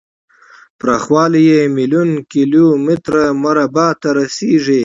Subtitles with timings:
[0.79, 3.13] پراخوالی یې میلیون کیلو متر
[3.43, 4.79] مربع ته رسیږي.